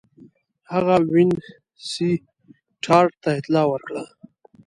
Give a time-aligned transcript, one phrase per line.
[0.73, 4.03] هغه وینسیټارټ ته اطلاع ورکړه.